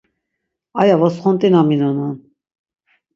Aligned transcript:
Aya 0.81 0.95
votsxont̆inaminonan. 1.01 2.15